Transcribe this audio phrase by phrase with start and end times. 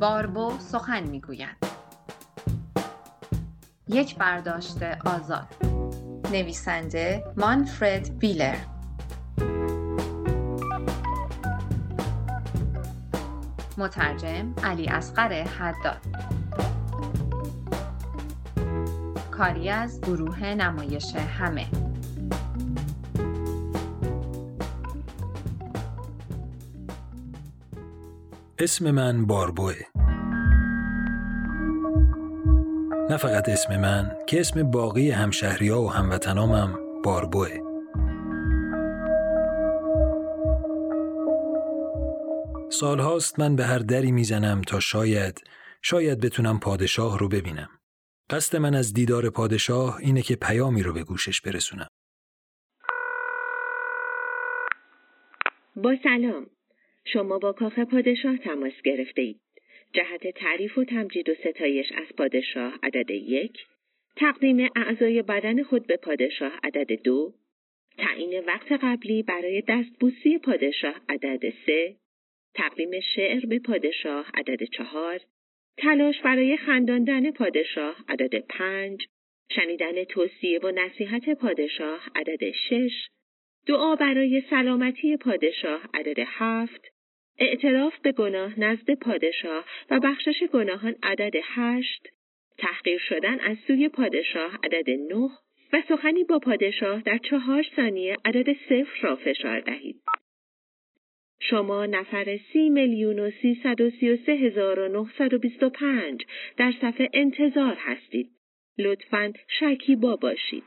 [0.00, 1.56] باربو سخن می‌گوید.
[3.88, 5.48] یک برداشت آزاد.
[6.32, 8.56] نویسنده مانفرد ویلر.
[13.78, 16.00] مترجم علی اصغر حداد.
[19.30, 21.66] کاری از گروه نمایش همه.
[28.64, 29.74] اسم من باربوه.
[33.10, 37.48] نه فقط اسم من که اسم باقی همشهری ها و هموطنامم باربوه.
[42.70, 45.40] سالهاست من به هر دری می‌زنم تا شاید
[45.82, 47.68] شاید بتونم پادشاه رو ببینم.
[48.30, 51.88] قصد من از دیدار پادشاه اینه که پیامی رو به گوشش برسونم.
[55.76, 56.46] با سلام.
[57.04, 59.40] شما با کاخ پادشاه تماس گرفته اید.
[59.92, 63.58] جهت تعریف و تمجید و ستایش از پادشاه عدد یک،
[64.16, 67.34] تقدیم اعضای بدن خود به پادشاه عدد دو،
[67.98, 71.96] تعیین وقت قبلی برای دستبوسی پادشاه عدد سه،
[72.54, 75.20] تقدیم شعر به پادشاه عدد چهار،
[75.76, 79.06] تلاش برای خنداندن پادشاه عدد پنج،
[79.50, 83.08] شنیدن توصیه و نصیحت پادشاه عدد شش،
[83.66, 86.93] دعا برای سلامتی پادشاه عدد هفت،
[87.38, 92.08] اعتراف به گناه نزد پادشاه و بخشش گناهان عدد هشت،
[92.58, 95.30] تحقیر شدن از سوی پادشاه عدد نه
[95.72, 100.00] و سخنی با پادشاه در چهار ثانیه عدد صفر را فشار دهید.
[101.40, 105.62] شما نفر سی میلیون و سیصد و سی و سه هزار و نهصد و بیست
[105.62, 106.24] و پنج
[106.56, 108.30] در صفحه انتظار هستید.
[108.78, 110.64] لطفاً شکیبا باشید.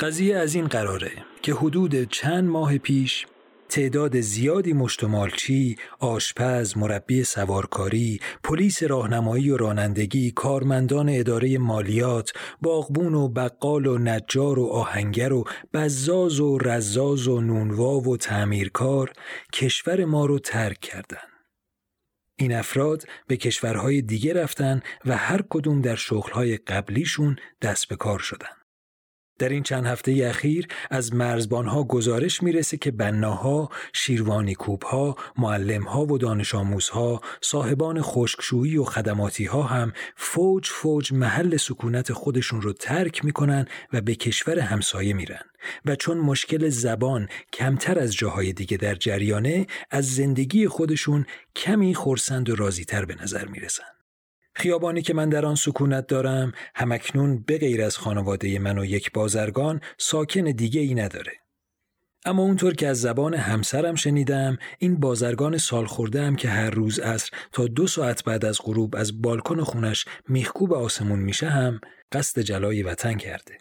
[0.00, 3.26] قضیه از این قراره که حدود چند ماه پیش
[3.68, 13.28] تعداد زیادی مشتمالچی، آشپز، مربی سوارکاری، پلیس راهنمایی و رانندگی، کارمندان اداره مالیات، باغبون و
[13.28, 19.12] بقال و نجار و آهنگر و بزاز و رزاز و نونوا و تعمیرکار
[19.52, 21.28] کشور ما رو ترک کردن.
[22.36, 28.18] این افراد به کشورهای دیگه رفتن و هر کدوم در شغلهای قبلیشون دست به کار
[28.18, 28.57] شدن.
[29.38, 36.18] در این چند هفته اخیر از مرزبانها گزارش می‌رسه که بناها، شیروانی کوبها، معلمها و
[36.18, 43.24] دانش آموزها، صاحبان خشکشویی و خدماتی ها هم فوج فوج محل سکونت خودشون رو ترک
[43.24, 45.42] می‌کنن و به کشور همسایه میرن
[45.84, 52.50] و چون مشکل زبان کمتر از جاهای دیگه در جریانه از زندگی خودشون کمی خورسند
[52.50, 53.97] و راضیتر به نظر می‌رسن.
[54.58, 59.12] خیابانی که من در آن سکونت دارم همکنون به غیر از خانواده من و یک
[59.12, 61.32] بازرگان ساکن دیگه ای نداره.
[62.24, 66.98] اما اونطور که از زبان همسرم شنیدم این بازرگان سال خورده هم که هر روز
[66.98, 71.80] عصر تا دو ساعت بعد از غروب از بالکن خونش میخکوب آسمون میشه هم
[72.12, 73.58] قصد جلای وطن کرده.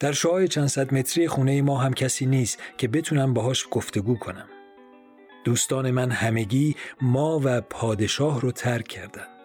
[0.00, 4.48] در شعای چند صد متری خونه ما هم کسی نیست که بتونم باهاش گفتگو کنم.
[5.44, 9.39] دوستان من همگی ما و پادشاه رو ترک کردن.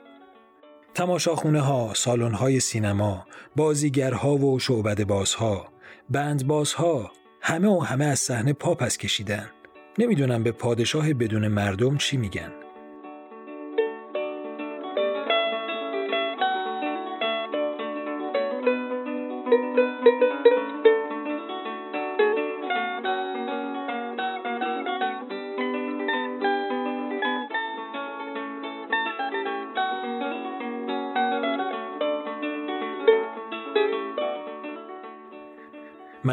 [0.95, 3.25] تماشاخونه ها، سالن های سینما،
[3.55, 5.67] بازیگرها و شعبد بازها،
[6.09, 7.11] بند بازها،
[7.41, 9.49] همه و همه از صحنه پا پس کشیدن.
[9.99, 12.51] نمی‌دونم به پادشاه بدون مردم چی میگن.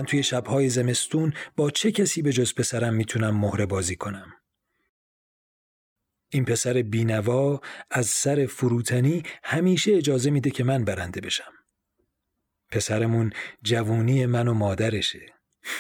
[0.03, 4.33] من توی شبهای زمستون با چه کسی به جز پسرم می‌تونم مهره بازی کنم؟
[6.33, 11.53] این پسر بینوا از سر فروتنی همیشه اجازه میده که من برنده بشم.
[12.71, 15.27] پسرمون جوونی من و مادرشه.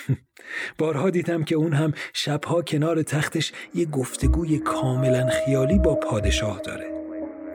[0.79, 6.91] بارها دیدم که اون هم شبها کنار تختش یه گفتگوی کاملا خیالی با پادشاه داره.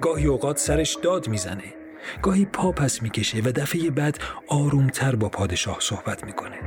[0.01, 1.86] گاهی اوقات سرش داد می‌زنه.
[2.21, 6.57] گاهی پا پس می‌کشه و دفعه بعد آرومتر با پادشاه صحبت می‌کنه.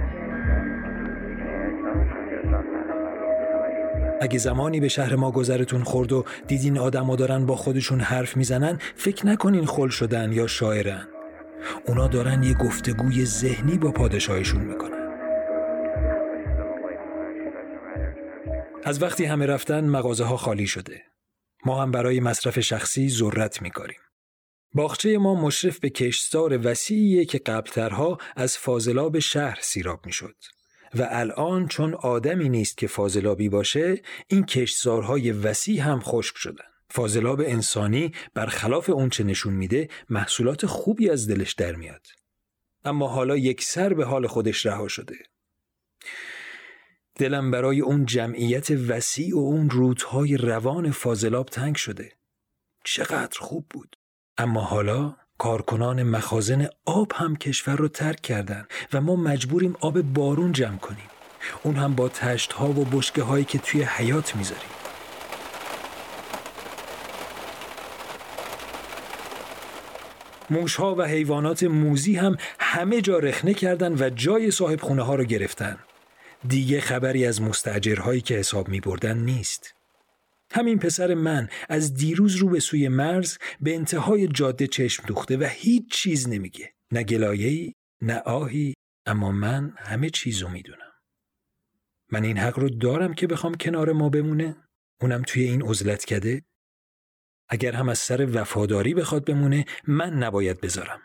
[4.23, 8.79] اگه زمانی به شهر ما گذرتون خورد و دیدین آدما دارن با خودشون حرف می‌زنن
[8.95, 11.09] فکر نکنین خل شدن یا شاعرن.
[11.87, 15.11] اونا دارن یه گفتگوی ذهنی با پادشاهشون می‌کنن.
[18.85, 21.03] از وقتی همه رفتن مغازه ها خالی شده.
[21.65, 24.01] ما هم برای مصرف شخصی ذرت میکاریم.
[24.75, 30.37] باغچه ما مشرف به کشتزار وسیعیه که قبلترها از فاضلاب شهر سیراب می‌شد.
[30.95, 36.65] و الان چون آدمی نیست که فاضلابی باشه این کشتزارهای وسیع هم خشک شدن.
[36.91, 42.07] فاضلاب انسانی برخلاف اونچه نشون میده محصولات خوبی از دلش در میاد.
[42.85, 45.17] اما حالا یک سر به حال خودش رها شده.
[47.15, 52.13] دلم برای اون جمعیت وسیع و اون رودهای روان فاضلاب تنگ شده.
[52.85, 53.97] چقدر خوب بود.
[54.41, 60.53] اما حالا کارکنان مخازن آب هم کشور رو ترک کردن و ما مجبوریم آب بارون
[60.53, 61.11] جمع کنیم.
[61.63, 64.71] اون هم با تشت ها و بشکه هایی که توی حیات می‌ذاریم.
[70.51, 75.15] موش ها و حیوانات موزی هم همه جا رخنه کردن و جای صاحب خونه ها
[75.15, 75.79] رو گرفتن.
[76.49, 79.75] دیگه خبری از مستجرهایی که حساب می بردن نیست.
[80.53, 85.49] همین پسر من از دیروز رو به سوی مرز به انتهای جاده چشم دوخته و
[85.51, 86.75] هیچ چیز نمیگه.
[86.93, 88.75] نه گلایه‌ای نه آهی
[89.07, 90.93] اما من همه چیزو می‌دونم.
[92.13, 94.57] من این حق رو دارم که بخوام کنار ما بمونه؟
[95.01, 96.43] اونم توی این عزلت کده
[97.49, 101.01] اگر هم از سر وفاداری بخواد بمونه من نباید بذارم.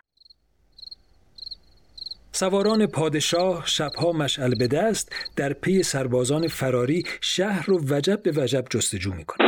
[2.36, 8.66] سواران پادشاه شبها مشعل به دست در پی سربازان فراری شهر رو وجب به وجب
[8.70, 9.46] جستجو می‌کنن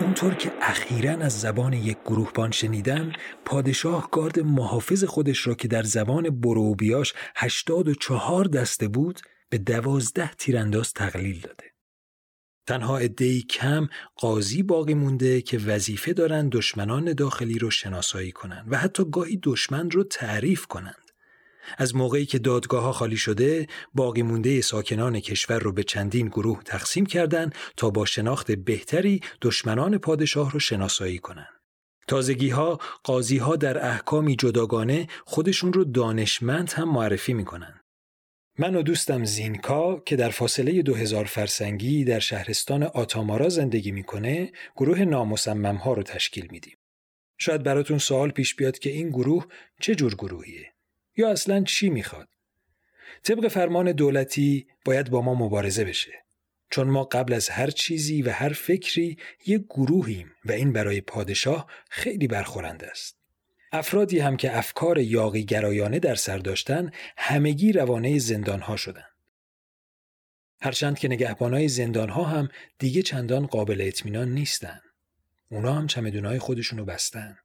[0.00, 3.12] اونطور که اخیرا از زبان یک گروهبان شنیدم
[3.44, 9.20] پادشاه گارد محافظ خودش را که در زبان بروبیاش هشتاد و چهار دسته بود
[9.50, 11.64] به دوازده تیرانداز تقلیل داده
[12.66, 18.76] تنها عدهای کم قاضی باقی مونده که وظیفه دارن دشمنان داخلی رو شناسایی کنند و
[18.76, 21.09] حتی گاهی دشمن رو تعریف کنند.
[21.78, 26.62] از موقعی که دادگاه ها خالی شده باقی مونده ساکنان کشور رو به چندین گروه
[26.62, 31.60] تقسیم کردند تا با شناخت بهتری دشمنان پادشاه رو شناسایی کنند.
[32.08, 37.80] تازگی ها قاضی ها در احکامی جداگانه خودشون رو دانشمند هم معرفی می‌کنن.
[38.58, 45.04] من و دوستم زینکا که در فاصله 2000 فرسنگی در شهرستان آتامارا زندگی می‌کنه گروه
[45.04, 46.76] نامصمم ها رو تشکیل میدیم.
[47.38, 49.46] شاید براتون سوال پیش بیاد که این گروه
[49.80, 50.69] چه جور گروهیه
[51.20, 52.28] یا اصلا چی می‌خواد؟
[53.22, 56.12] طبق فرمان دولتی باید با ما مبارزه بشه.
[56.70, 61.66] چون ما قبل از هر چیزی و هر فکری یک گروهیم و این برای پادشاه
[61.90, 63.16] خیلی برخورنده است.
[63.72, 69.06] افرادی هم که افکار یاقی گرایانه در سر داشتن همگی روانه زندانها شدن.
[70.62, 74.80] هرچند که نگهبانای زندانها هم دیگه چندان قابل اطمینان نیستن.
[75.50, 77.36] اونا هم چمدونای خودشونو بستن.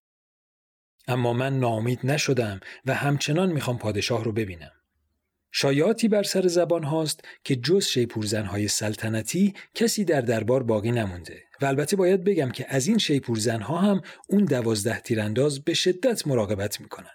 [1.07, 4.71] اما من نامید نشدم و همچنان می‌خوام پادشاه رو ببینم.
[5.51, 11.65] شایعاتی بر سر زبان هاست که جز شیپورزنهای سلطنتی کسی در دربار باقی نمونده و
[11.65, 17.11] البته باید بگم که از این شیپورزنها هم اون دوازده تیرانداز به شدت مراقبت می‌کنن.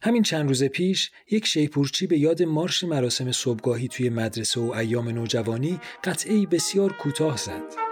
[0.00, 5.08] همین چند روز پیش یک شیپورچی به یاد مارش مراسم صبحگاهی توی مدرسه و ایام
[5.08, 7.85] نوجوانی قطعی بسیار کوتاه زد.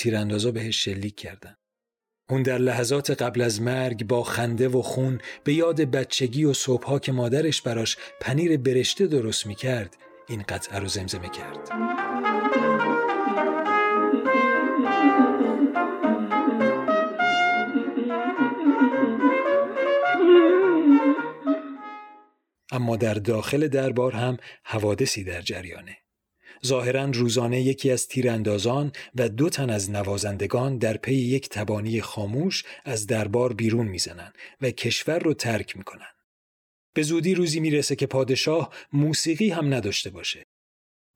[0.00, 1.56] تیراندازا بهش شلیک کردن.
[2.30, 6.98] اون در لحظات قبل از مرگ با خنده و خون به یاد بچگی و صبحها
[6.98, 9.96] که مادرش براش پنیر برشته درست می‌کرد
[10.28, 11.70] این قطعه رو زمزمه کرد.
[22.72, 25.96] اما در داخل دربار هم حوادثی در جریانه.
[26.66, 32.64] ظاهرا روزانه یکی از تیراندازان و دو تن از نوازندگان در پی یک تبانی خاموش
[32.84, 36.10] از دربار بیرون می‌زنند و کشور رو ترک می‌کنن.
[36.94, 40.46] به زودی روزی می‌رسه که پادشاه موسیقی هم نداشته باشه.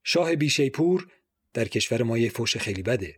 [0.05, 1.09] شاه بیشیپور
[1.55, 3.17] در کشور ما یه فوش خیلی بده.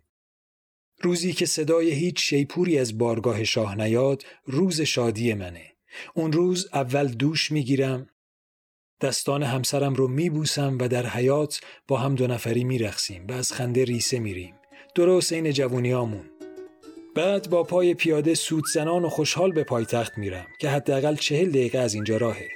[1.00, 5.73] روزی که صدای هیچ شیپوری از بارگاه شاه نیاد روز شادی منه.
[6.14, 8.08] اون روز اول دوش می‌گیرم
[9.00, 13.85] دستان همسرم رو میبوسم و در حیات با هم دو نفری میرخسیم و از خنده
[13.85, 14.55] ریسه میریم.
[14.95, 16.25] درست این جوونیامون.
[17.15, 21.79] بعد با پای پیاده سود زنان و خوشحال به پایتخت میرم که حداقل چهل دقیقه
[21.79, 22.49] از اینجا راهه.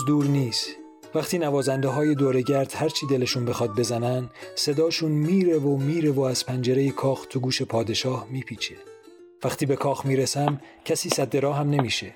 [0.00, 0.66] اون روز دور نیست.
[1.14, 6.90] وقتی نوازنده های دورگرد هرچی دلشون بخواد بزنن صداشون میره و میره و از پنجره
[6.90, 8.74] کاخ تو گوش پادشاه میپیچه.
[9.44, 12.14] وقتی به کاخ می‌رسم کسی صد راه هم نمیشه.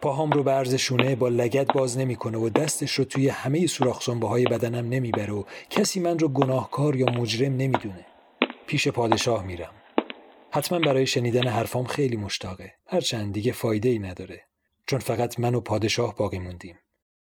[0.00, 4.44] پاهام رو به شونه با لگت باز نمی‌کنه و دستش رو توی همه سوراخ های
[4.44, 8.06] بدنم نمی‌بره و کسی من رو گناهکار یا مجرم نمی‌دونه.
[8.66, 9.72] پیش پادشاه میرم.
[10.50, 12.74] حتما برای شنیدن حرفام خیلی مشتاقه.
[12.86, 14.44] هرچند دیگه فایده ای نداره.
[14.86, 16.78] چون فقط من و پادشاه باقی موندیم.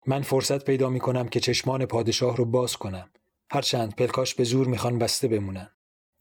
[0.06, 3.10] من فرصت پیدا می‌کنم که چشمان پادشاه رو باز کنم.
[3.50, 5.70] هرچند پلکاش به زور می‌خوان بسته بمونن.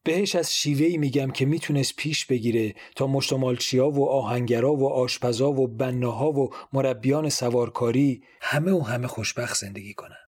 [0.06, 5.68] بهش از شیوهی میگم که می‌تونست پیش بگیره تا مشتمالچیا و آهنگرا و آشپزا و
[5.68, 10.23] بناها و مربیان سوارکاری همه و همه خوشبخت زندگی کنن.